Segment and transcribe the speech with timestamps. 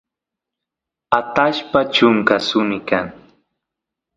[1.19, 3.05] atashpa chunka suni kan